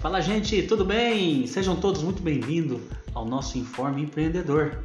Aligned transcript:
Fala, 0.00 0.20
gente, 0.20 0.62
tudo 0.62 0.84
bem? 0.84 1.44
Sejam 1.48 1.74
todos 1.74 2.04
muito 2.04 2.22
bem-vindos 2.22 2.80
ao 3.12 3.24
nosso 3.24 3.58
Informe 3.58 4.02
Empreendedor. 4.02 4.78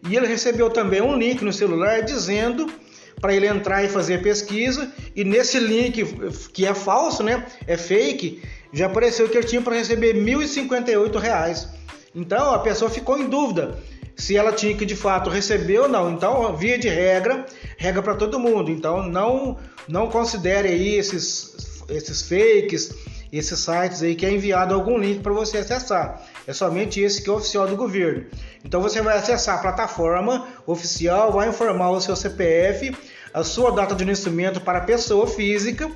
E 0.09 0.17
ele 0.17 0.27
recebeu 0.27 0.71
também 0.71 1.03
um 1.03 1.15
link 1.15 1.45
no 1.45 1.53
celular 1.53 2.03
dizendo 2.03 2.73
para 3.21 3.35
ele 3.35 3.47
entrar 3.47 3.85
e 3.85 3.89
fazer 3.89 4.23
pesquisa. 4.23 4.91
E 5.15 5.25
nesse 5.25 5.59
link, 5.59 6.05
que 6.53 6.67
é 6.67 6.75
falso, 6.75 7.23
né? 7.23 7.47
É 7.67 7.77
fake, 7.77 8.43
já 8.73 8.87
apareceu 8.87 9.29
que 9.29 9.37
ele 9.37 9.47
tinha 9.47 9.61
para 9.61 9.77
receber 9.77 10.13
R$ 10.13 10.21
1.058. 10.21 11.69
Então 12.15 12.55
a 12.55 12.59
pessoa 12.59 12.91
ficou 12.91 13.19
em 13.19 13.29
dúvida 13.29 13.79
se 14.17 14.37
ela 14.37 14.53
tinha 14.53 14.77
que 14.77 14.87
de 14.87 14.95
fato 14.95 15.31
receber 15.31 15.79
ou 15.79 15.89
não. 15.89 16.13
Então, 16.13 16.57
via 16.57 16.79
de 16.79 16.89
regra, 16.89 17.47
regra 17.77 18.03
para 18.03 18.15
todo 18.15 18.39
mundo. 18.39 18.71
Então, 18.71 19.03
não 19.03 19.59
não 19.89 20.09
considere 20.09 20.69
aí 20.69 20.97
esses 20.97 21.73
esses 21.89 22.23
fakes, 22.23 22.95
esses 23.33 23.59
sites 23.59 24.03
aí 24.03 24.15
que 24.15 24.25
é 24.25 24.31
enviado 24.31 24.75
algum 24.75 24.99
link 24.99 25.21
para 25.21 25.33
você 25.33 25.59
acessar. 25.59 26.23
É 26.47 26.53
somente 26.53 27.01
esse 27.01 27.23
que 27.23 27.29
é 27.29 27.33
oficial 27.33 27.67
do 27.67 27.77
governo. 27.77 28.27
Então 28.65 28.81
você 28.81 29.03
vai 29.03 29.19
acessar 29.19 29.57
a 29.57 29.63
plataforma 29.63 30.47
oficial, 30.67 31.33
vai 31.33 31.49
informar 31.49 31.91
o 31.91 32.01
seu 32.01 32.15
CPF, 32.15 32.97
a 33.33 33.43
sua 33.43 33.73
data 33.73 33.95
de 33.95 34.05
nascimento 34.05 34.61
para 34.61 34.81
pessoa 34.83 35.27
física 35.27 35.91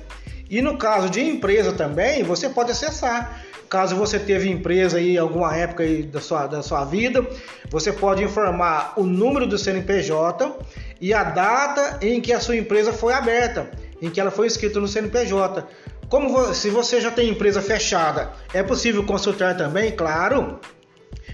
e 0.49 0.61
no 0.61 0.77
caso 0.77 1.09
de 1.09 1.21
empresa 1.21 1.71
também, 1.71 2.23
você 2.23 2.49
pode 2.49 2.71
acessar. 2.71 3.43
Caso 3.69 3.95
você 3.97 4.17
teve 4.17 4.49
empresa 4.49 4.97
aí 4.97 5.17
alguma 5.17 5.55
época 5.55 5.83
aí 5.83 6.03
da, 6.03 6.21
sua, 6.21 6.47
da 6.47 6.63
sua 6.63 6.85
vida, 6.85 7.25
você 7.69 7.91
pode 7.91 8.23
informar 8.23 8.93
o 8.95 9.03
número 9.03 9.45
do 9.45 9.57
CNPJ 9.57 10.57
e 11.01 11.13
a 11.13 11.23
data 11.23 11.99
em 12.01 12.21
que 12.21 12.31
a 12.31 12.39
sua 12.39 12.55
empresa 12.55 12.93
foi 12.93 13.13
aberta, 13.13 13.69
em 14.01 14.09
que 14.09 14.21
ela 14.21 14.31
foi 14.31 14.47
inscrita 14.47 14.79
no 14.79 14.87
CNPJ. 14.87 15.67
Como 16.07 16.53
se 16.53 16.69
você 16.69 17.01
já 17.01 17.11
tem 17.11 17.29
empresa 17.29 17.61
fechada, 17.61 18.31
é 18.53 18.63
possível 18.63 19.05
consultar 19.05 19.57
também, 19.57 19.91
claro. 19.91 20.59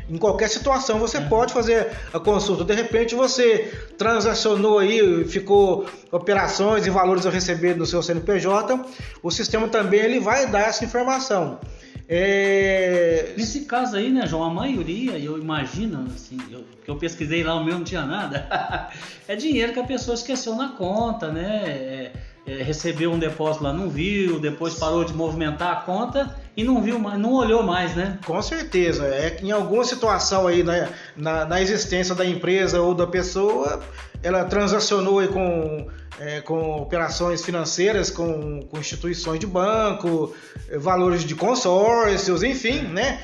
Em 0.10 0.18
qualquer 0.18 0.50
situação 0.50 1.00
você 1.00 1.18
uhum. 1.18 1.30
pode 1.30 1.54
fazer 1.54 1.92
a 2.14 2.20
consulta. 2.20 2.64
De 2.64 2.74
repente 2.74 3.16
você 3.16 3.72
transacionou 3.98 4.80
aí, 4.80 5.26
ficou 5.26 5.86
operações 6.12 6.86
e 6.86 6.90
valores 6.90 7.26
a 7.26 7.30
receber 7.30 7.76
no 7.76 7.86
seu 7.86 8.02
CNPJ, 8.02 8.80
o 9.22 9.32
sistema 9.32 9.68
também 9.68 10.00
ele 10.00 10.20
vai 10.20 10.48
dar 10.48 10.68
essa 10.68 10.84
informação. 10.84 11.60
É... 12.08 13.34
Nesse 13.38 13.62
caso 13.62 13.96
aí, 13.96 14.12
né, 14.12 14.28
João, 14.28 14.44
a 14.44 14.54
maioria, 14.54 15.18
eu 15.18 15.40
imagino, 15.40 16.06
assim, 16.14 16.38
eu, 16.52 16.66
que 16.84 16.92
eu 16.92 16.98
pesquisei 16.98 17.44
lá, 17.44 17.56
o 17.56 17.64
meu 17.64 17.76
não 17.76 17.84
tinha 17.84 18.06
nada, 18.06 18.90
é 19.28 19.36
dinheiro 19.36 19.72
que 19.72 19.80
a 19.80 19.86
pessoa 19.86 20.16
esqueceu 20.16 20.56
na 20.56 20.70
conta, 20.70 21.32
né? 21.32 21.64
É 21.66 22.12
é, 22.46 22.62
recebeu 22.62 23.12
um 23.12 23.20
depósito 23.20 23.64
lá, 23.64 23.72
não 23.72 23.90
viu, 23.90 24.40
depois 24.40 24.74
parou 24.74 25.04
de 25.04 25.14
movimentar 25.14 25.72
a 25.72 25.76
conta 25.78 26.36
e 26.58 26.64
não 26.64 26.82
viu 26.82 27.00
mais, 27.00 27.18
não 27.18 27.34
olhou 27.34 27.64
mais, 27.64 27.96
né? 27.96 28.20
Com 28.26 28.42
certeza. 28.42 29.06
É 29.06 29.40
em 29.42 29.52
alguma 29.52 29.86
situação 29.86 30.46
aí 30.46 30.62
né, 30.62 30.90
na, 31.16 31.46
na 31.46 31.62
existência 31.62 32.14
da 32.14 32.26
empresa 32.26 32.82
ou 32.82 32.94
da 32.94 33.08
pessoa, 33.08 33.82
ela 34.22 34.44
transacionou 34.44 35.20
aí 35.20 35.30
com, 35.30 35.88
é, 36.20 36.42
com 36.42 36.82
operações 36.82 37.44
financeiras, 37.44 38.10
com, 38.10 38.62
com 38.64 38.78
instituições 38.78 39.40
de 39.40 39.48
banco, 39.48 40.36
valores 40.78 41.24
de 41.24 41.36
consórcios, 41.36 42.44
enfim, 42.44 42.82
né? 42.82 43.22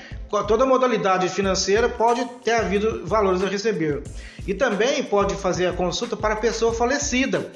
Toda 0.47 0.65
modalidade 0.65 1.27
financeira 1.27 1.89
pode 1.89 2.23
ter 2.43 2.51
havido 2.51 3.05
valores 3.05 3.43
a 3.43 3.47
receber. 3.47 4.03
E 4.47 4.53
também 4.53 5.03
pode 5.03 5.33
fazer 5.35 5.65
a 5.65 5.73
consulta 5.73 6.15
para 6.15 6.35
a 6.35 6.37
pessoa 6.37 6.71
falecida. 6.71 7.51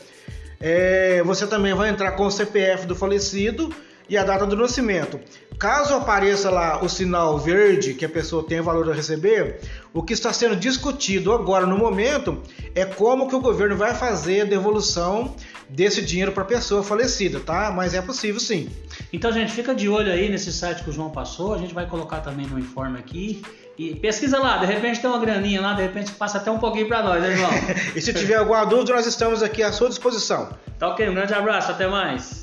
É, 0.66 1.22
você 1.24 1.46
também 1.46 1.74
vai 1.74 1.90
entrar 1.90 2.14
com 2.14 2.26
o 2.26 2.32
CPF 2.32 2.88
do 2.88 2.96
falecido 2.96 3.70
e 4.08 4.18
a 4.18 4.24
data 4.24 4.46
do 4.46 4.56
nascimento. 4.56 5.20
Caso 5.60 5.94
apareça 5.94 6.50
lá 6.50 6.82
o 6.82 6.88
sinal 6.88 7.38
verde 7.38 7.94
que 7.94 8.06
a 8.06 8.10
pessoa 8.10 8.44
tem 8.48 8.62
valor 8.62 8.90
a 8.90 8.94
receber, 8.94 9.60
o 9.94 10.02
que 10.02 10.14
está 10.14 10.32
sendo 10.32 10.56
discutido 10.56 11.34
agora 11.34 11.66
no 11.66 11.78
momento 11.78 12.42
é 12.74 12.86
como 12.86 13.28
que 13.28 13.36
o 13.36 13.42
governo 13.42 13.76
vai 13.76 13.94
fazer 13.94 14.42
a 14.42 14.46
devolução 14.46 15.36
desse 15.70 16.02
dinheiro 16.02 16.32
para 16.32 16.44
a 16.44 16.46
pessoa 16.46 16.82
falecida, 16.82 17.42
tá? 17.42 17.70
Mas 17.70 17.94
é 17.94 18.02
possível 18.02 18.40
sim. 18.40 18.70
Então, 19.12 19.34
gente, 19.34 19.52
fica 19.52 19.76
de 19.76 19.90
olho 19.90 20.12
aí 20.12 20.30
nesse 20.30 20.54
site 20.54 20.82
que 20.82 20.90
o 20.90 20.94
João 20.94 21.10
passou. 21.10 21.54
A 21.54 21.58
gente 21.58 21.74
vai 21.74 21.88
colocar 21.88 22.22
também 22.22 22.48
no 22.48 22.58
informe 22.58 22.98
aqui. 22.98 23.42
E 23.78 23.96
pesquisa 23.96 24.38
lá, 24.38 24.58
de 24.58 24.68
repente 24.68 25.02
tem 25.02 25.10
uma 25.10 25.20
graninha 25.20 25.60
lá, 25.60 25.74
de 25.74 25.82
repente 25.82 26.12
passa 26.12 26.38
até 26.38 26.52
um 26.52 26.60
pouquinho 26.60 26.88
para 26.88 27.02
nós, 27.02 27.22
né, 27.22 27.32
irmão? 27.32 27.50
e 27.96 28.02
se 28.02 28.14
tiver 28.14 28.36
alguma 28.36 28.64
dúvida, 28.66 28.94
nós 28.94 29.08
estamos 29.08 29.42
aqui 29.42 29.64
à 29.64 29.72
sua 29.72 29.90
disposição. 29.90 30.50
Tá 30.78 30.90
ok, 30.90 31.10
um 31.10 31.14
grande 31.16 31.34
abraço, 31.34 31.72
até 31.72 31.88
mais. 31.88 32.43